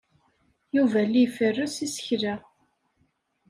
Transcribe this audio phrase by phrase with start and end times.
[0.75, 2.35] Yuba la iferres isekla.